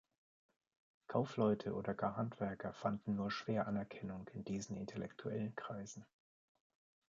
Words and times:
Kaufleute 1.05 1.75
oder 1.75 1.93
gar 1.93 2.17
Handwerker 2.17 2.73
fanden 2.73 3.13
nur 3.15 3.29
schwer 3.29 3.67
Anerkennung 3.67 4.27
in 4.29 4.43
diesen 4.43 4.75
intellektuellen 4.75 5.55
Kreisen. 5.55 6.07